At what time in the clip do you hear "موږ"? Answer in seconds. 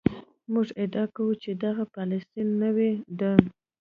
0.53-0.67